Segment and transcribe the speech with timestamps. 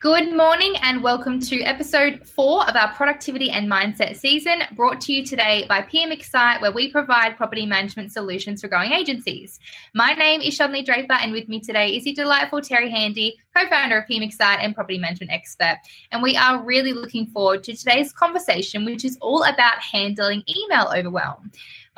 [0.00, 5.12] Good morning and welcome to episode four of our productivity and mindset season, brought to
[5.12, 9.60] you today by PM Excite, where we provide property management solutions for growing agencies.
[9.94, 13.98] My name is Shanley Draper, and with me today is the delightful Terry Handy, co-founder
[13.98, 15.76] of PM Excite and property management expert.
[16.12, 20.90] And we are really looking forward to today's conversation, which is all about handling email
[20.96, 21.50] overwhelm.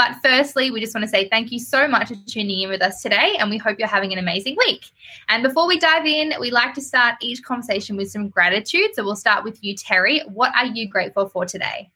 [0.03, 2.83] But firstly, we just want to say thank you so much for tuning in with
[2.83, 4.87] us today, and we hope you're having an amazing week.
[5.29, 8.95] And before we dive in, we like to start each conversation with some gratitude.
[8.95, 10.23] So we'll start with you, Terry.
[10.27, 11.93] What are you grateful for today?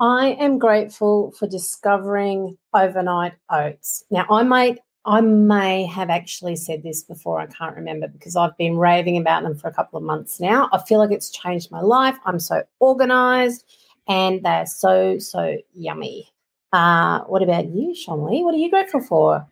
[0.00, 4.02] I am grateful for discovering overnight oats.
[4.10, 8.56] Now, I might I may have actually said this before, I can't remember because I've
[8.56, 10.70] been raving about them for a couple of months now.
[10.72, 12.16] I feel like it's changed my life.
[12.24, 13.64] I'm so organized
[14.08, 16.31] and they're so, so yummy.
[16.72, 18.44] Uh, what about you, Shanley?
[18.44, 19.48] What are you grateful for?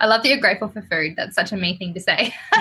[0.00, 1.14] I love that you're grateful for food.
[1.16, 2.34] That's such a me thing to say.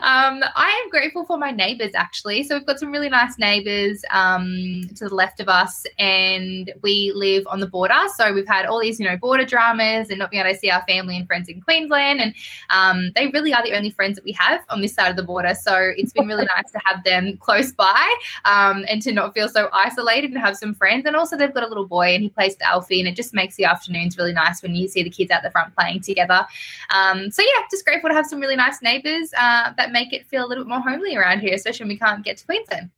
[0.00, 2.44] um, I am grateful for my neighbors, actually.
[2.44, 7.12] So we've got some really nice neighbors um, to the left of us, and we
[7.14, 8.00] live on the border.
[8.16, 10.70] So we've had all these, you know, border dramas and not being able to see
[10.70, 12.20] our family and friends in Queensland.
[12.20, 12.34] And
[12.70, 15.24] um, they really are the only friends that we have on this side of the
[15.24, 15.54] border.
[15.60, 19.48] So it's been really nice to have them close by um, and to not feel
[19.48, 21.04] so isolated and have some friends.
[21.06, 23.34] And also, they've got a little boy, and he plays with Alfie, and it just
[23.34, 26.46] makes the afternoons really nice when you see the kids out the front playing together.
[26.90, 30.26] Um, so yeah, just grateful to have some really nice neighbours uh, that make it
[30.26, 32.90] feel a little bit more homely around here, especially when we can't get to Queensland.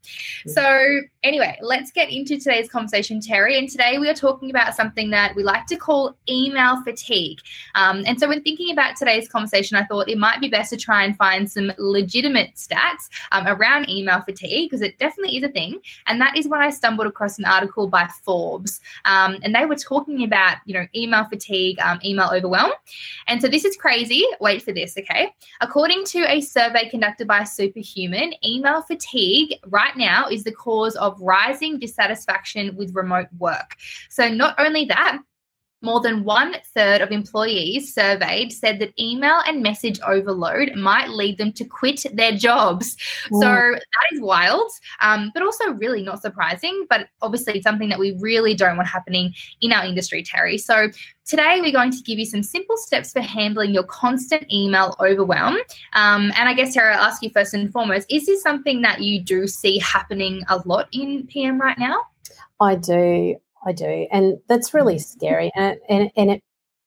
[0.46, 3.58] So anyway, let's get into today's conversation, Terry.
[3.58, 7.38] And today we are talking about something that we like to call email fatigue.
[7.74, 10.76] Um, and so when thinking about today's conversation, I thought it might be best to
[10.76, 15.48] try and find some legitimate stats um, around email fatigue because it definitely is a
[15.48, 15.80] thing.
[16.06, 19.76] And that is when I stumbled across an article by Forbes, um, and they were
[19.76, 22.72] talking about you know email fatigue, um, email overwhelm.
[23.26, 24.24] And so this is crazy.
[24.40, 25.32] Wait for this, okay?
[25.60, 31.20] According to a survey conducted by Superhuman, email fatigue right now is the cause of
[31.20, 33.76] rising dissatisfaction with remote work.
[34.08, 35.18] So not only that,
[35.86, 41.38] more than one third of employees surveyed said that email and message overload might lead
[41.38, 42.96] them to quit their jobs.
[43.30, 44.68] So that is wild,
[45.00, 46.86] um, but also really not surprising.
[46.90, 50.58] But obviously, something that we really don't want happening in our industry, Terry.
[50.58, 50.88] So
[51.24, 55.56] today we're going to give you some simple steps for handling your constant email overwhelm.
[55.92, 59.00] Um, and I guess, Terry, I'll ask you first and foremost is this something that
[59.02, 62.00] you do see happening a lot in PM right now?
[62.60, 63.36] I do.
[63.66, 64.06] I do.
[64.12, 65.50] And that's really scary.
[65.56, 66.42] And, and, and it,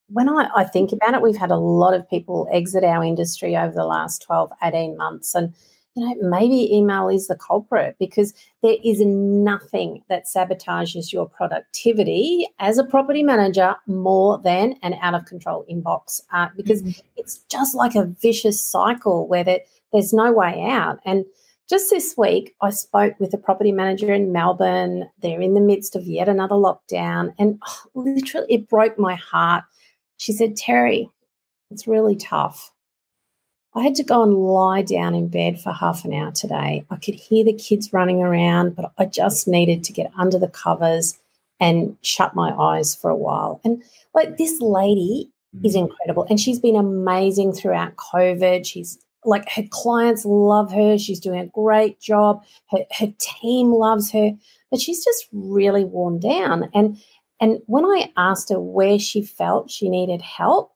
[0.08, 3.56] when I, I think about it, we've had a lot of people exit our industry
[3.56, 5.36] over the last 12, 18 months.
[5.36, 5.54] And,
[5.96, 12.48] you know, maybe email is the culprit because there is nothing that sabotages your productivity
[12.60, 17.02] as a property manager more than an out of control inbox uh, because mm-hmm.
[17.18, 19.60] it's just like a vicious cycle where there,
[19.92, 21.00] there's no way out.
[21.06, 21.26] And
[21.70, 25.08] just this week, I spoke with a property manager in Melbourne.
[25.22, 29.64] They're in the midst of yet another lockdown, and oh, literally, it broke my heart.
[30.18, 31.10] She said, Terry,
[31.70, 32.72] it's really tough.
[33.76, 36.86] I had to go and lie down in bed for half an hour today.
[36.90, 40.48] I could hear the kids running around, but I just needed to get under the
[40.48, 41.20] covers
[41.60, 43.62] and shut my eyes for a while.
[43.64, 43.84] And
[44.16, 45.30] like this lady
[45.64, 45.82] is mm.
[45.82, 48.66] incredible, and she's been amazing throughout COVID.
[48.66, 50.98] She's like her clients love her.
[50.98, 52.44] She's doing a great job.
[52.72, 54.32] Her, her team loves her,
[54.72, 56.70] but she's just really worn down.
[56.74, 56.98] And
[57.42, 60.74] and when I asked her where she felt she needed help,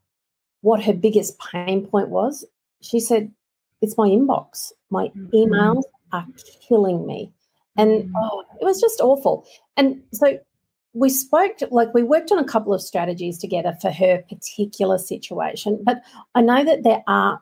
[0.61, 2.45] what her biggest pain point was,
[2.81, 3.31] she said,
[3.81, 4.71] "It's my inbox.
[4.89, 5.35] My mm-hmm.
[5.35, 6.25] emails are
[6.67, 7.31] killing me."
[7.77, 8.15] And mm-hmm.
[8.15, 9.45] oh, it was just awful.
[9.77, 10.37] And so
[10.93, 15.79] we spoke like we worked on a couple of strategies together for her particular situation
[15.83, 16.01] but
[16.35, 17.39] i know that there are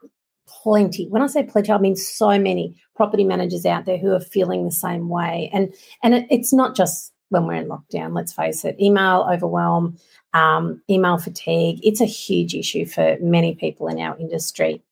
[0.64, 1.08] plenty.
[1.08, 4.66] When I say plenty, I mean so many property managers out there who are feeling
[4.66, 5.50] the same way.
[5.54, 5.74] And
[6.04, 8.16] and it, it's not just when we're in lockdown.
[8.16, 9.98] Let's face it, email overwhelm,
[10.34, 11.80] um, email fatigue.
[11.84, 14.84] It's a huge issue for many people in our industry.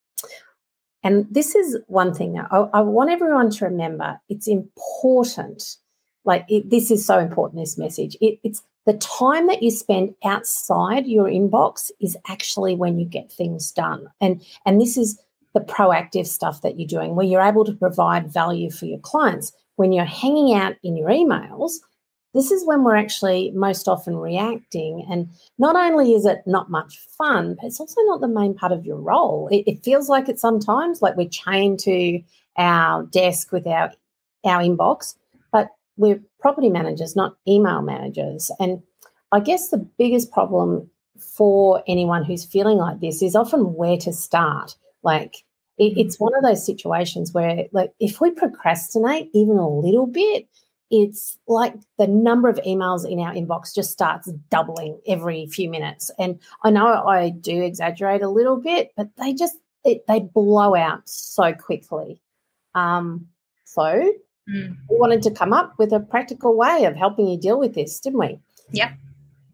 [1.04, 4.20] And this is one thing that I, I want everyone to remember.
[4.28, 5.78] It's important.
[6.26, 7.62] Like it, this is so important.
[7.62, 8.18] This message.
[8.20, 13.32] It, it's the time that you spend outside your inbox is actually when you get
[13.32, 14.08] things done.
[14.20, 15.20] And and this is
[15.54, 19.52] the proactive stuff that you're doing where you're able to provide value for your clients.
[19.78, 21.74] When you're hanging out in your emails,
[22.34, 25.06] this is when we're actually most often reacting.
[25.10, 28.72] And not only is it not much fun, but it's also not the main part
[28.72, 29.48] of your role.
[29.52, 32.22] It, it feels like it sometimes, like we're chained to
[32.58, 33.92] our desk with our,
[34.44, 35.16] our inbox,
[35.52, 38.52] but we're property managers, not email managers.
[38.60, 38.84] And
[39.32, 44.14] I guess the biggest problem for anyone who's feeling like this is often where to
[44.14, 44.76] start.
[45.04, 45.36] Like
[45.80, 50.48] It, it's one of those situations where, like, if we procrastinate even a little bit,
[50.92, 56.12] it's like the number of emails in our inbox just starts doubling every few minutes.
[56.20, 60.76] And I know I do exaggerate a little bit, but they just it, they blow
[60.76, 62.22] out so quickly.
[62.76, 63.28] Um,
[63.66, 63.84] so
[64.50, 64.76] mm.
[64.90, 68.00] we wanted to come up with a practical way of helping you deal with this,
[68.00, 68.40] didn't we?
[68.72, 68.92] Yep.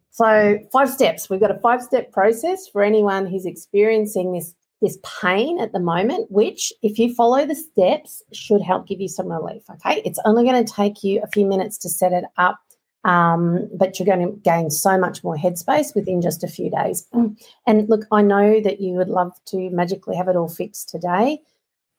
[0.09, 1.29] So five steps.
[1.29, 5.79] We've got a five step process for anyone who's experiencing this this pain at the
[5.79, 9.63] moment, which, if you follow the steps, should help give you some relief.
[9.69, 10.01] Okay.
[10.05, 12.59] It's only going to take you a few minutes to set it up,
[13.03, 17.07] um, but you're going to gain so much more headspace within just a few days.
[17.67, 21.39] And look, I know that you would love to magically have it all fixed today.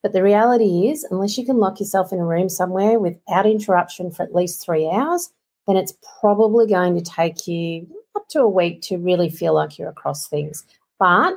[0.03, 4.12] But the reality is, unless you can lock yourself in a room somewhere without interruption
[4.12, 5.33] for at least three hours,
[5.67, 9.77] then it's probably going to take you up to a week to really feel like
[9.77, 10.65] you're across things.
[11.00, 11.35] But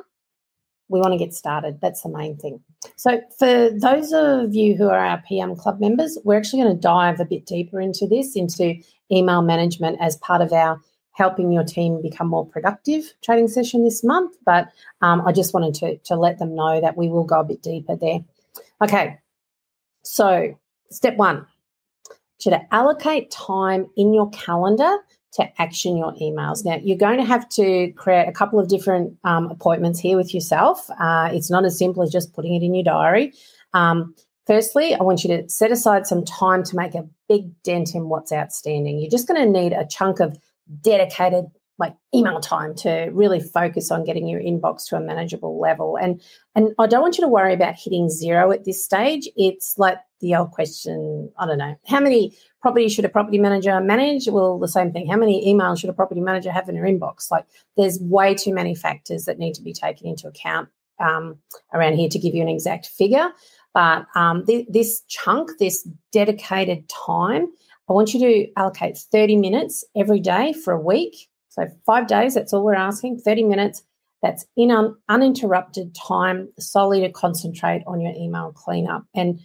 [0.90, 1.80] we want to get started.
[1.82, 2.60] That's the main thing.
[2.96, 6.82] So, for those of you who are our PM Club members, we're actually going to
[6.82, 8.76] dive a bit deeper into this, into
[9.12, 10.82] email management as part of our
[11.14, 14.36] helping your team become more productive training session this month.
[14.46, 14.70] But
[15.02, 17.62] um, I just wanted to, to let them know that we will go a bit
[17.62, 18.20] deeper there.
[18.82, 19.18] Okay,
[20.04, 20.58] so
[20.90, 21.46] step one,
[22.40, 24.98] to allocate time in your calendar
[25.34, 26.66] to action your emails.
[26.66, 30.34] Now, you're going to have to create a couple of different um, appointments here with
[30.34, 30.90] yourself.
[31.00, 33.34] Uh, it's not as simple as just putting it in your diary.
[33.74, 34.16] Um,
[34.48, 38.10] firstly, I want you to set aside some time to make a big dent in
[38.10, 39.00] what's outstanding.
[39.00, 40.38] You're just going to need a chunk of
[40.82, 41.46] dedicated
[41.80, 45.98] like email time to really focus on getting your inbox to a manageable level.
[45.98, 46.22] And
[46.54, 49.30] and I don't want you to worry about hitting zero at this stage.
[49.38, 53.80] It's like the old question, I don't know, how many properties should a property manager
[53.80, 54.28] manage?
[54.28, 55.08] Well, the same thing.
[55.08, 57.32] How many emails should a property manager have in her inbox?
[57.32, 57.46] Like
[57.78, 60.70] there's way too many factors that need to be taken into account
[61.00, 61.38] um,
[61.74, 63.30] around here to give you an exact figure.
[63.74, 67.48] But um, th- this chunk, this dedicated time,
[67.90, 72.36] I want you to allocate 30 minutes every day for a week so five days,
[72.36, 73.84] that's all we're asking, 30 minutes.
[74.22, 79.04] That's in un- uninterrupted time solely to concentrate on your email cleanup.
[79.14, 79.40] And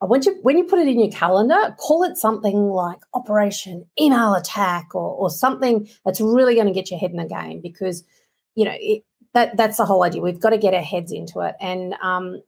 [0.00, 3.84] I want you, when you put it in your calendar, call it something like Operation
[4.00, 7.60] Email Attack or, or something that's really going to get your head in the game
[7.60, 8.04] because,
[8.54, 9.02] you know, it,
[9.34, 10.22] that that's the whole idea.
[10.22, 11.54] We've got to get our heads into it.
[11.60, 12.42] And um,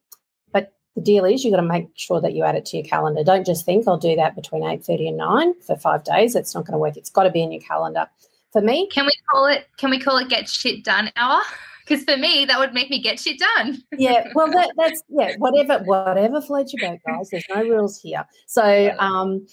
[0.53, 2.87] but the deal is you've got to make sure that you add it to your
[2.87, 3.23] calendar.
[3.25, 6.35] Don't just think I'll do that between 8:30 and 9 for five days.
[6.35, 6.97] It's not going to work.
[6.97, 8.07] It's got to be in your calendar
[8.53, 8.89] for me.
[8.89, 9.67] Can we call it?
[9.77, 11.43] Can we call it get shit done hour?
[11.91, 13.83] Because for me, that would make me get shit done.
[13.99, 15.35] yeah, well, that, that's yeah.
[15.39, 17.31] Whatever, whatever floats your boat, guys.
[17.31, 18.25] There's no rules here.
[18.47, 19.45] So, um,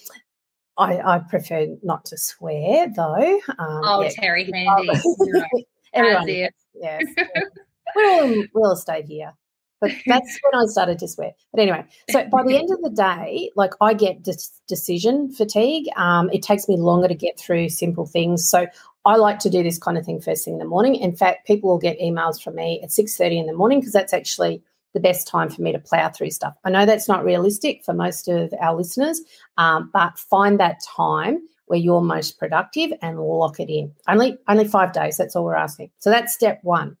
[0.76, 3.40] I, I prefer not to swear though.
[3.58, 4.10] Um, oh, yeah.
[4.10, 4.88] Terry Handy.
[5.92, 7.02] Everyone, yes, yes.
[7.96, 9.32] We're all in real estate here.
[9.80, 11.32] But that's when I started to swear.
[11.52, 14.26] But anyway, so by the end of the day, like I get
[14.68, 15.86] decision fatigue.
[15.96, 18.48] Um, it takes me longer to get through simple things.
[18.48, 18.66] So
[19.08, 20.94] I like to do this kind of thing first thing in the morning.
[20.94, 24.12] In fact, people will get emails from me at 6.30 in the morning because that's
[24.12, 24.62] actually
[24.92, 26.54] the best time for me to plow through stuff.
[26.64, 29.22] I know that's not realistic for most of our listeners,
[29.56, 31.38] um, but find that time
[31.68, 33.90] where you're most productive and lock it in.
[34.08, 35.16] Only only five days.
[35.16, 35.90] That's all we're asking.
[36.00, 36.94] So that's step one.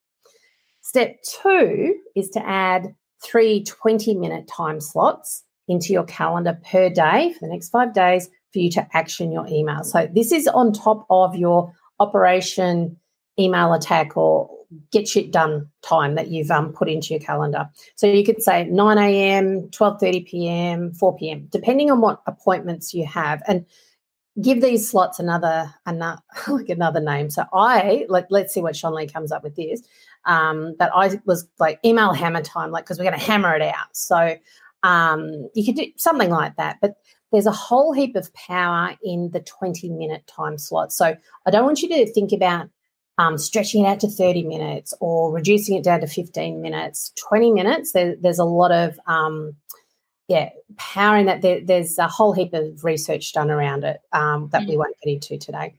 [0.80, 7.34] Step two is to add three 20 minute time slots into your calendar per day
[7.34, 9.84] for the next five days for you to action your email.
[9.84, 12.96] So this is on top of your operation
[13.38, 14.50] email attack or
[14.90, 17.68] get shit done time that you've um, put into your calendar.
[17.94, 23.06] So you could say 9 a.m., 12:30 p.m., 4 p.m., depending on what appointments you
[23.06, 23.42] have.
[23.46, 23.64] And
[24.40, 27.30] give these slots another another like another name.
[27.30, 29.82] So I let let's see what Shanley comes up with this.
[30.24, 33.62] Um, but I was like email hammer time, like because we're going to hammer it
[33.62, 33.96] out.
[33.96, 34.36] So
[34.82, 36.78] um, you could do something like that.
[36.80, 36.96] But
[37.32, 40.92] there's a whole heap of power in the 20 minute time slot.
[40.92, 41.16] So
[41.46, 42.68] I don't want you to think about
[43.18, 47.12] um, stretching it out to 30 minutes or reducing it down to 15 minutes.
[47.28, 49.56] 20 minutes, there, there's a lot of um,
[50.28, 51.42] yeah, power in that.
[51.42, 54.70] There, there's a whole heap of research done around it um, that mm-hmm.
[54.70, 54.78] we mm.
[54.78, 55.74] won't get into today.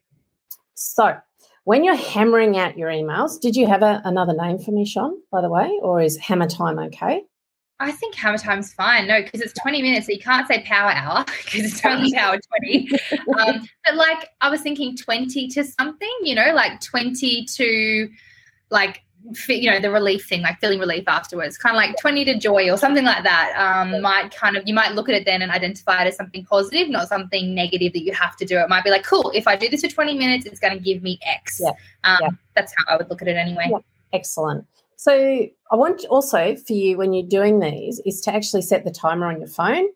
[0.74, 1.18] So,
[1.66, 5.14] when you're hammering out your emails, did you have a, another name for me, Sean,
[5.32, 7.24] by the way, or is hammer time okay?
[7.80, 9.08] I think hammer time's fine.
[9.08, 12.38] No, because it's 20 minutes, so you can't say power hour because it's only power
[12.60, 12.90] 20.
[13.40, 18.10] um, but like, I was thinking 20 to something, you know, like 20 to
[18.70, 19.02] like
[19.50, 22.72] you know the relief thing like feeling relief afterwards kind of like 20 to joy
[22.72, 25.52] or something like that um, might kind of you might look at it then and
[25.52, 28.84] identify it as something positive not something negative that you have to do it might
[28.84, 31.20] be like cool if i do this for 20 minutes it's going to give me
[31.26, 31.72] x yeah.
[32.06, 32.30] Um, yeah.
[32.56, 33.80] that's how i would look at it anyway yeah.
[34.14, 34.66] excellent
[35.00, 38.92] So I want also for you when you're doing these is to actually set the
[38.92, 39.88] timer on your phone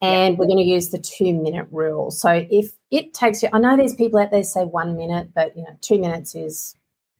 [0.00, 2.12] and we're going to use the two minute rule.
[2.12, 5.56] So if it takes you, I know there's people out there say one minute, but
[5.56, 6.76] you know, two minutes is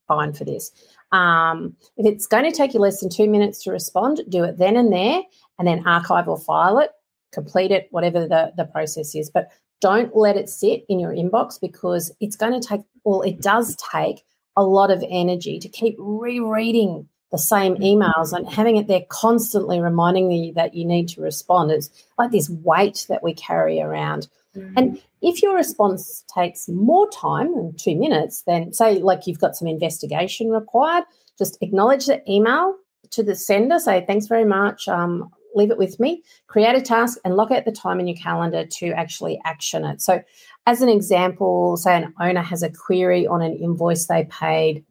[0.06, 0.70] fine for this.
[1.10, 4.58] Um, if it's going to take you less than two minutes to respond, do it
[4.58, 5.22] then and there,
[5.58, 6.92] and then archive or file it,
[7.32, 9.30] complete it, whatever the, the process is.
[9.30, 13.40] But don't let it sit in your inbox because it's going to take, well, it
[13.40, 14.22] does take
[14.56, 19.80] a lot of energy to keep rereading the same emails and having it there constantly
[19.80, 21.70] reminding you that you need to respond.
[21.70, 24.28] It's like this weight that we carry around.
[24.54, 24.74] Mm-hmm.
[24.76, 29.56] And if your response takes more time than two minutes, then say, like you've got
[29.56, 31.04] some investigation required,
[31.38, 32.76] just acknowledge the email
[33.12, 34.86] to the sender, say, thanks very much.
[34.86, 38.16] Um, leave it with me, create a task and lock out the time in your
[38.16, 40.00] calendar to actually action it.
[40.00, 40.22] So,
[40.66, 44.84] as an example, say an owner has a query on an invoice they paid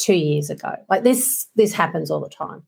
[0.00, 0.74] two years ago.
[0.88, 2.62] Like this, this happens all the time.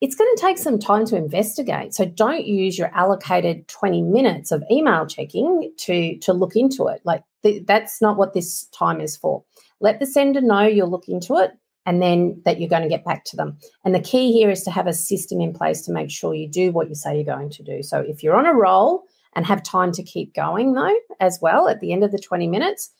[0.00, 1.92] It's going to take some time to investigate.
[1.92, 7.02] So don't use your allocated 20 minutes of email checking to, to look into it.
[7.04, 9.44] Like th- that's not what this time is for.
[9.80, 11.50] Let the sender know you'll look into it
[11.84, 13.58] and then that you're going to get back to them.
[13.84, 16.48] And the key here is to have a system in place to make sure you
[16.48, 17.82] do what you say you're going to do.
[17.82, 21.68] So if you're on a roll and have time to keep going though as well
[21.68, 22.90] at the end of the 20 minutes,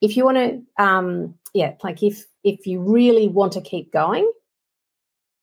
[0.00, 4.30] if you want to um yeah, like if if you really want to keep going,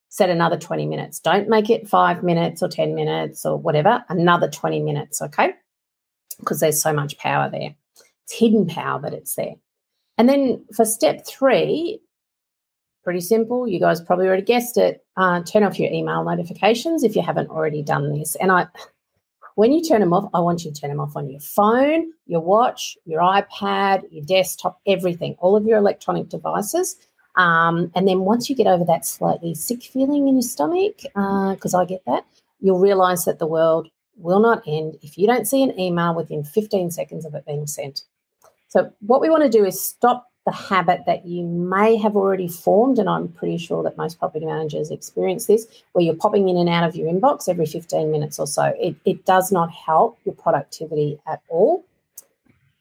[0.10, 1.20] set another 20 minutes.
[1.20, 5.54] Don't make it 5 minutes or 10 minutes or whatever, another 20 minutes, okay?
[6.40, 7.76] Because there's so much power there.
[8.24, 9.56] It's hidden power, but it's there.
[10.18, 12.00] And then for step 3,
[13.04, 13.68] pretty simple.
[13.68, 15.06] You guys probably already guessed it.
[15.18, 18.36] Uh, turn off your email notifications if you haven't already done this.
[18.36, 18.68] And I,
[19.56, 22.12] when you turn them off, I want you to turn them off on your phone,
[22.28, 26.98] your watch, your iPad, your desktop, everything, all of your electronic devices.
[27.38, 31.74] Um, and then once you get over that slightly sick feeling in your stomach, because
[31.74, 32.26] uh, I get that,
[32.60, 36.44] you'll realize that the world will not end if you don't see an email within
[36.44, 38.04] 15 seconds of it being sent.
[38.68, 42.48] So, what we want to do is stop the habit that you may have already
[42.48, 46.58] formed, and I'm pretty sure that most property managers experience this, where you're popping in
[46.58, 48.74] and out of your inbox every 15 minutes or so.
[48.80, 51.84] It, it does not help your productivity at all.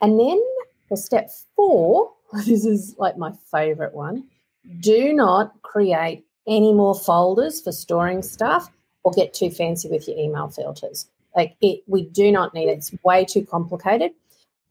[0.03, 0.41] And then
[0.89, 2.13] for step four,
[2.45, 4.25] this is like my favorite one
[4.81, 8.71] do not create any more folders for storing stuff
[9.03, 11.07] or get too fancy with your email filters.
[11.37, 12.79] Like it, we do not need it.
[12.79, 14.13] It's way too complicated.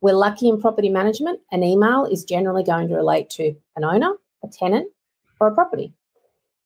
[0.04, 1.40] We're lucky in property management.
[1.50, 4.92] An email is generally going to relate to an owner, a tenant,
[5.40, 5.94] or a property.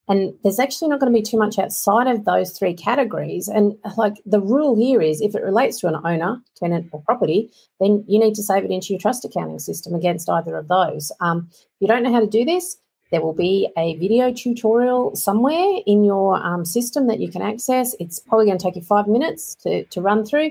[0.09, 3.47] And there's actually not going to be too much outside of those three categories.
[3.47, 7.53] And like the rule here is if it relates to an owner, tenant, or property,
[7.79, 11.13] then you need to save it into your trust accounting system against either of those.
[11.21, 12.79] Um, if you don't know how to do this,
[13.13, 17.95] there will be a video tutorial somewhere in your um, system that you can access.
[18.01, 20.51] It's probably going to take you five minutes to, to run through.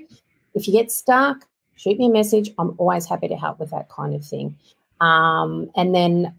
[0.53, 1.45] If you get stuck,
[1.77, 2.51] shoot me a message.
[2.57, 4.57] I'm always happy to help with that kind of thing.
[4.99, 6.35] Um, and then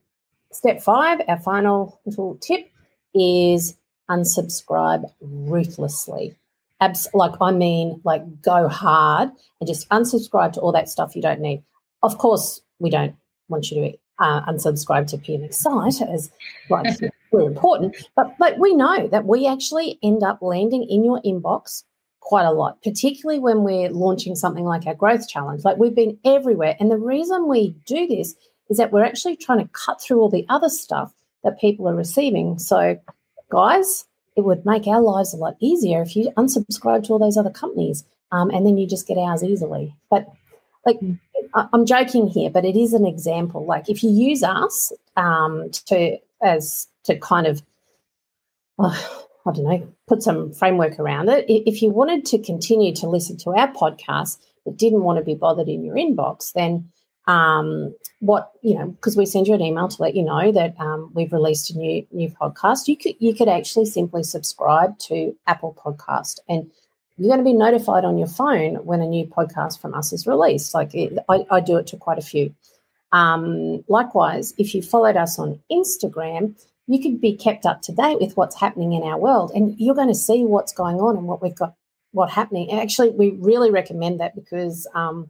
[0.52, 2.70] step five, our final little tip
[3.14, 3.76] is
[4.10, 6.36] unsubscribe ruthlessly.
[6.80, 9.30] Abs- like I mean, like go hard
[9.60, 11.62] and just unsubscribe to all that stuff you don't need.
[12.02, 13.16] Of course, we don't
[13.48, 16.30] want you to uh, unsubscribe to PM Excite as
[16.70, 16.98] like
[17.32, 21.82] we're important, but but we know that we actually end up landing in your inbox
[22.28, 25.64] quite a lot, particularly when we're launching something like our growth challenge.
[25.64, 26.76] Like we've been everywhere.
[26.78, 28.34] And the reason we do this
[28.68, 31.10] is that we're actually trying to cut through all the other stuff
[31.42, 32.58] that people are receiving.
[32.58, 33.00] So,
[33.50, 34.04] guys,
[34.36, 37.48] it would make our lives a lot easier if you unsubscribe to all those other
[37.48, 39.96] companies um, and then you just get ours easily.
[40.10, 40.30] But,
[40.84, 40.98] like,
[41.54, 43.64] I'm joking here, but it is an example.
[43.64, 47.62] Like, if you use us um, to, as, to kind of,
[48.78, 51.44] oh, I don't know, put some framework around it.
[51.48, 55.34] If you wanted to continue to listen to our podcast but didn't want to be
[55.34, 56.90] bothered in your inbox, then
[57.28, 60.74] um, what you know, because we send you an email to let you know that
[60.80, 65.36] um, we've released a new new podcast, you could you could actually simply subscribe to
[65.46, 66.70] Apple Podcast, and
[67.18, 70.26] you're going to be notified on your phone when a new podcast from us is
[70.26, 70.72] released.
[70.72, 72.54] Like it, I, I do it to quite a few.
[73.12, 76.54] Um, likewise, if you followed us on Instagram,
[76.88, 79.94] you could be kept up to date with what's happening in our world and you're
[79.94, 81.74] going to see what's going on and what we've got
[82.12, 82.70] what happening.
[82.70, 85.28] And actually we really recommend that because um,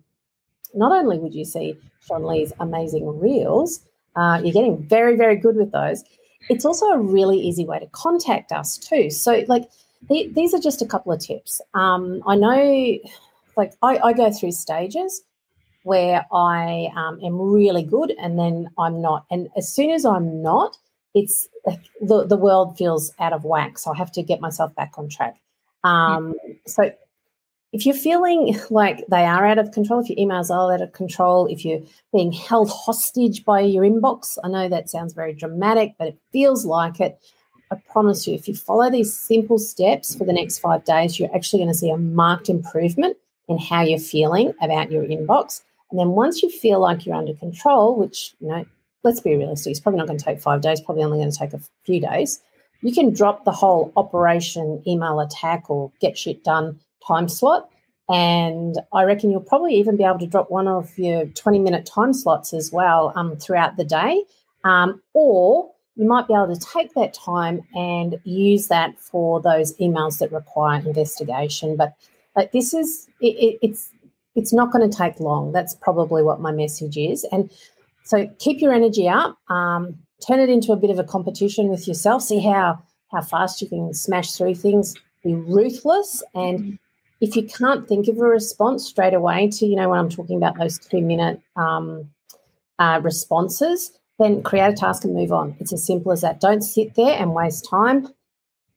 [0.72, 3.80] not only would you see Shanley's amazing reels
[4.18, 6.02] uh, you're getting very very good with those.
[6.48, 9.10] It's also a really easy way to contact us too.
[9.10, 9.70] So like
[10.08, 11.60] the, these are just a couple of tips.
[11.74, 12.98] Um, i know
[13.56, 15.22] like I, I, go through stages
[15.82, 19.26] where i um, am really good and then i'm not.
[19.30, 20.76] And as soon as i'm not
[21.18, 21.48] it's
[22.00, 23.78] the, the world feels out of whack.
[23.78, 25.37] So I have to get myself back on track.
[25.84, 26.34] Um,
[26.66, 26.92] so
[27.72, 30.92] if you're feeling like they are out of control, if your emails are out of
[30.92, 31.80] control, if you're
[32.12, 36.64] being held hostage by your inbox, I know that sounds very dramatic, but it feels
[36.64, 37.18] like it.
[37.70, 41.34] I promise you, if you follow these simple steps for the next five days, you're
[41.34, 45.62] actually going to see a marked improvement in how you're feeling about your inbox.
[45.90, 48.64] And then once you feel like you're under control, which, you know,
[49.08, 51.38] let's be realistic, it's probably not going to take five days, probably only going to
[51.38, 52.40] take a few days.
[52.82, 57.70] You can drop the whole operation email attack or get shit done time slot.
[58.10, 61.86] And I reckon you'll probably even be able to drop one of your 20 minute
[61.86, 64.24] time slots as well um, throughout the day.
[64.64, 69.76] Um, or you might be able to take that time and use that for those
[69.78, 71.76] emails that require investigation.
[71.76, 71.94] But,
[72.34, 73.90] but this is, it, it, it's,
[74.36, 75.52] it's not going to take long.
[75.52, 77.26] That's probably what my message is.
[77.32, 77.50] And
[78.08, 79.38] so keep your energy up.
[79.50, 79.94] Um,
[80.26, 82.22] turn it into a bit of a competition with yourself.
[82.22, 84.94] See how how fast you can smash through things.
[85.22, 86.78] Be ruthless, and
[87.20, 90.38] if you can't think of a response straight away to you know when I'm talking
[90.38, 92.08] about those two minute um,
[92.78, 95.54] uh, responses, then create a task and move on.
[95.60, 96.40] It's as simple as that.
[96.40, 98.08] Don't sit there and waste time.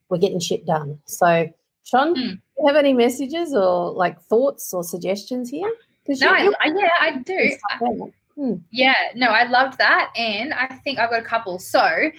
[0.09, 0.99] We're getting shit done.
[1.05, 1.47] So,
[1.85, 2.31] Sean, mm.
[2.31, 5.71] do you have any messages or like thoughts or suggestions here?
[6.09, 7.57] No, I, yeah, I do.
[8.35, 8.55] Hmm.
[8.71, 10.11] Yeah, no, I loved that.
[10.15, 11.59] And I think I've got a couple.
[11.59, 12.11] So,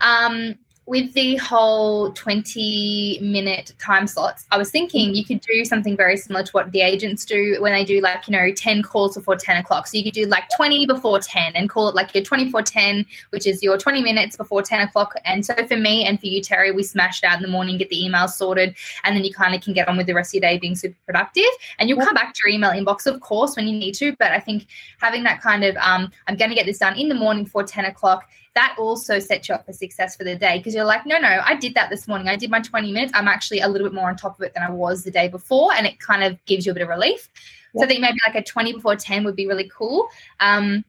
[0.00, 0.56] um,
[0.92, 6.18] with the whole 20 minute time slots, I was thinking you could do something very
[6.18, 9.34] similar to what the agents do when they do like, you know, 10 calls before
[9.36, 9.86] 10 o'clock.
[9.86, 13.06] So you could do like 20 before 10 and call it like your 24 10,
[13.30, 15.14] which is your 20 minutes before 10 o'clock.
[15.24, 17.88] And so for me and for you, Terry, we smashed out in the morning, get
[17.88, 20.42] the emails sorted, and then you kind of can get on with the rest of
[20.42, 21.48] your day being super productive.
[21.78, 24.14] And you'll come back to your email inbox, of course, when you need to.
[24.18, 24.66] But I think
[25.00, 27.64] having that kind of, um, I'm going to get this done in the morning before
[27.64, 31.06] 10 o'clock that also sets you up for success for the day because you're like,
[31.06, 32.28] no, no, I did that this morning.
[32.28, 33.12] I did my 20 minutes.
[33.14, 35.28] I'm actually a little bit more on top of it than I was the day
[35.28, 35.72] before.
[35.72, 37.30] And it kind of gives you a bit of relief.
[37.74, 37.80] Yep.
[37.80, 40.08] So I think maybe like a 20 before 10 would be really cool.
[40.40, 40.84] Um,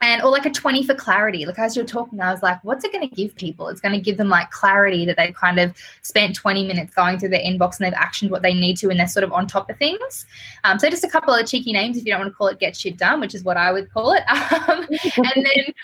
[0.00, 1.44] and or like a 20 for clarity.
[1.44, 3.68] Like as you're talking i was like what's it going to give people?
[3.68, 7.18] It's going to give them like clarity that they've kind of spent 20 minutes going
[7.18, 9.46] through their inbox and they've actioned what they need to and they're sort of on
[9.46, 10.26] top of things.
[10.64, 12.58] Um, so just a couple of cheeky names if you don't want to call it
[12.58, 14.22] get shit done which is what i would call it.
[14.68, 15.74] Um, and then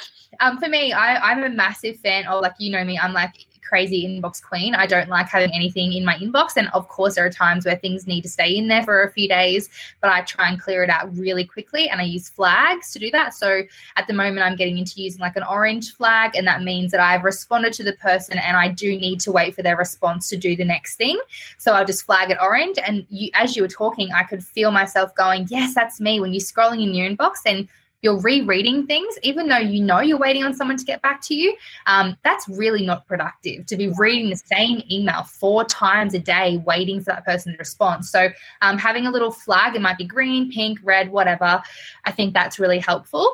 [0.40, 2.98] um, for me, I, I'm a massive fan of like you know me.
[2.98, 4.72] I'm like crazy inbox queen.
[4.72, 6.52] I don't like having anything in my inbox.
[6.56, 9.10] And of course, there are times where things need to stay in there for a
[9.10, 9.68] few days,
[10.00, 11.88] but I try and clear it out really quickly.
[11.88, 13.34] And I use flags to do that.
[13.34, 13.62] So
[13.96, 16.36] at the moment, I'm getting into using like an orange flag.
[16.36, 19.56] And that means that I've responded to the person and I do need to wait
[19.56, 21.18] for their response to do the next thing.
[21.58, 22.78] So I'll just flag it orange.
[22.78, 26.20] And you, as you were talking, I could feel myself going, yes, that's me.
[26.20, 27.68] When you're scrolling in your inbox and
[28.04, 31.34] you're rereading things, even though you know you're waiting on someone to get back to
[31.34, 36.18] you, um, that's really not productive to be reading the same email four times a
[36.18, 38.04] day, waiting for that person to respond.
[38.04, 38.28] So,
[38.60, 41.62] um, having a little flag, it might be green, pink, red, whatever,
[42.04, 43.26] I think that's really helpful.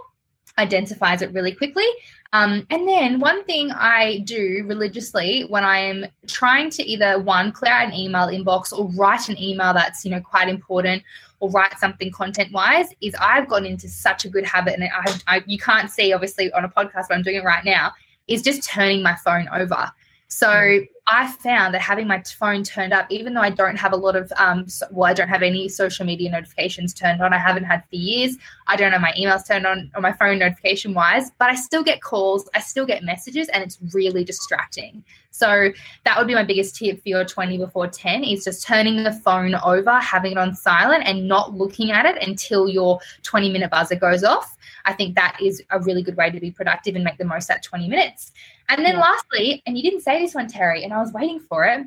[0.56, 1.86] Identifies it really quickly.
[2.32, 7.50] Um, and then one thing I do religiously when I am trying to either one
[7.50, 11.02] clear out an email inbox or write an email that's you know quite important
[11.40, 15.18] or write something content wise is I've gotten into such a good habit and I,
[15.26, 17.92] I you can't see obviously on a podcast but I'm doing it right now
[18.28, 19.90] is just turning my phone over.
[20.28, 20.86] So mm.
[21.12, 24.14] I found that having my phone turned up, even though I don't have a lot
[24.14, 27.32] of, um, so, well, I don't have any social media notifications turned on.
[27.32, 28.36] I haven't had for years.
[28.68, 31.82] I don't have my emails turned on or my phone notification wise, but I still
[31.82, 32.48] get calls.
[32.54, 35.02] I still get messages, and it's really distracting.
[35.30, 35.72] So
[36.04, 39.12] that would be my biggest tip for your 20 before 10 is just turning the
[39.12, 43.70] phone over, having it on silent, and not looking at it until your 20 minute
[43.70, 44.56] buzzer goes off.
[44.84, 47.50] I think that is a really good way to be productive and make the most
[47.50, 48.32] out 20 minutes.
[48.68, 49.00] And then yeah.
[49.00, 51.86] lastly, and you didn't say this one, Terry, and I was waiting for it,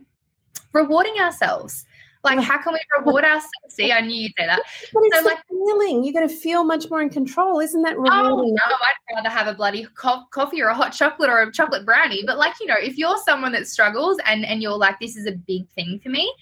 [0.74, 1.86] rewarding ourselves.
[2.24, 3.52] Like, how can we reward ourselves?
[3.68, 4.62] See, I knew you'd say that.
[4.94, 6.06] But it's so, like feeling.
[6.06, 8.22] You're going to feel much more in control, isn't that rewarding?
[8.22, 11.52] Oh no, I'd rather have a bloody co- coffee or a hot chocolate or a
[11.52, 12.24] chocolate brownie.
[12.26, 15.26] But like, you know, if you're someone that struggles and and you're like, this is
[15.26, 16.34] a big thing for me,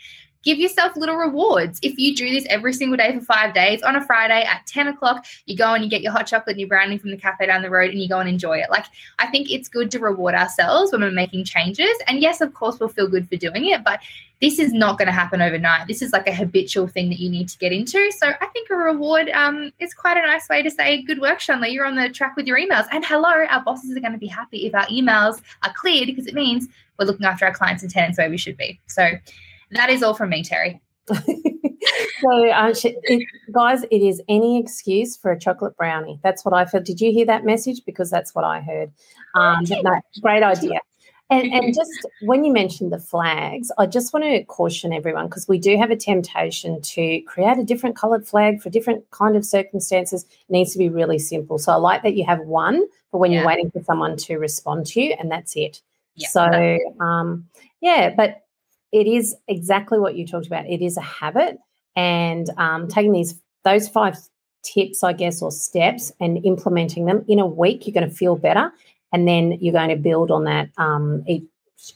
[0.43, 1.79] give yourself little rewards.
[1.81, 4.87] If you do this every single day for five days, on a Friday at 10
[4.87, 7.45] o'clock, you go and you get your hot chocolate and your brownie from the cafe
[7.45, 8.69] down the road and you go and enjoy it.
[8.69, 8.85] Like,
[9.19, 11.95] I think it's good to reward ourselves when we're making changes.
[12.07, 14.01] And yes, of course, we'll feel good for doing it, but
[14.41, 15.87] this is not going to happen overnight.
[15.87, 18.11] This is like a habitual thing that you need to get into.
[18.17, 21.39] So I think a reward um, is quite a nice way to say, good work,
[21.39, 21.69] Shanley.
[21.69, 22.87] You're on the track with your emails.
[22.91, 26.25] And hello, our bosses are going to be happy if our emails are cleared because
[26.25, 28.79] it means we're looking after our clients and tenants where we should be.
[28.87, 29.11] So
[29.71, 30.81] that is all from me, Terry.
[31.07, 36.19] so, uh, it, guys, it is any excuse for a chocolate brownie.
[36.23, 36.85] That's what I felt.
[36.85, 37.81] Did you hear that message?
[37.85, 38.91] Because that's what I heard.
[39.35, 40.79] Um, no, great idea.
[41.31, 45.47] And, and just when you mentioned the flags, I just want to caution everyone because
[45.47, 49.45] we do have a temptation to create a different coloured flag for different kind of
[49.45, 50.25] circumstances.
[50.25, 51.57] It needs to be really simple.
[51.57, 53.39] So I like that you have one for when yeah.
[53.39, 55.81] you're waiting for someone to respond to you, and that's it.
[56.15, 57.47] Yeah, so um,
[57.79, 58.40] yeah, but
[58.91, 60.65] it is exactly what you talked about.
[60.65, 61.57] It is a habit,
[61.95, 64.17] and um, taking these those five
[64.63, 68.35] tips, I guess, or steps, and implementing them in a week, you're going to feel
[68.35, 68.71] better,
[69.11, 71.43] and then you're going to build on that um, each,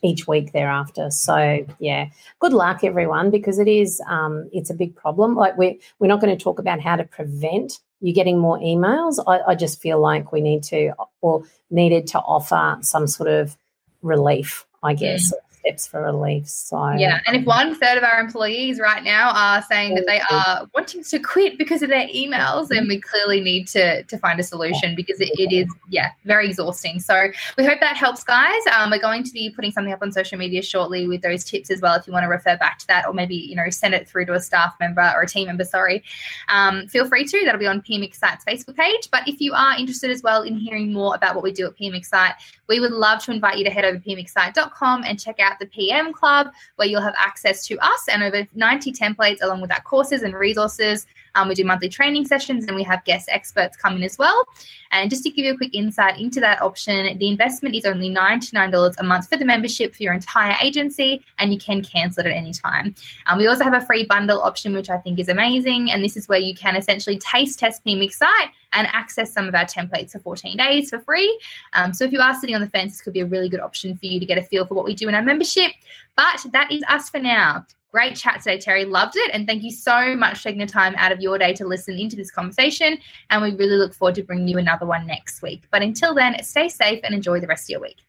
[0.01, 1.11] each week thereafter.
[1.11, 2.07] So yeah,
[2.39, 5.35] good luck everyone, because it is um, it's a big problem.
[5.35, 9.23] Like we're we're not going to talk about how to prevent you getting more emails.
[9.25, 13.57] I, I just feel like we need to or needed to offer some sort of
[14.01, 15.31] relief, I guess.
[15.31, 16.47] Mm steps for relief.
[16.47, 20.21] So yeah, and if one third of our employees right now are saying that they
[20.29, 24.39] are wanting to quit because of their emails, then we clearly need to to find
[24.39, 26.99] a solution because it, it is yeah very exhausting.
[26.99, 28.61] So we hope that helps, guys.
[28.77, 31.71] Um, we're going to be putting something up on social media shortly with those tips
[31.71, 31.95] as well.
[31.95, 34.25] If you want to refer back to that, or maybe you know send it through
[34.27, 35.63] to a staff member or a team member.
[35.63, 36.03] Sorry,
[36.49, 37.41] um, feel free to.
[37.45, 39.09] That'll be on PM Excite's Facebook page.
[39.11, 41.75] But if you are interested as well in hearing more about what we do at
[41.75, 42.33] PM Excite,
[42.67, 45.65] we would love to invite you to head over to pmexcite.com and check out the
[45.65, 49.81] PM Club, where you'll have access to us and over 90 templates, along with our
[49.81, 51.07] courses and resources.
[51.35, 54.45] Um, we do monthly training sessions and we have guest experts come in as well.
[54.91, 58.09] And just to give you a quick insight into that option, the investment is only
[58.09, 62.29] $99 a month for the membership for your entire agency, and you can cancel it
[62.29, 62.95] at any time.
[63.25, 65.91] Um, we also have a free bundle option, which I think is amazing.
[65.91, 69.55] And this is where you can essentially taste test PM Excite and access some of
[69.55, 71.39] our templates for 14 days for free.
[71.73, 73.61] Um, so if you are sitting on the fence, this could be a really good
[73.61, 75.71] option for you to get a feel for what we do in our membership.
[76.15, 77.65] But that is us for now.
[77.95, 78.83] Great chat today, Terry.
[78.83, 79.31] Loved it.
[79.33, 81.97] And thank you so much for taking the time out of your day to listen
[81.97, 82.97] into this conversation.
[83.29, 85.63] And we really look forward to bringing you another one next week.
[85.71, 88.01] But until then, stay safe and enjoy the rest of your week.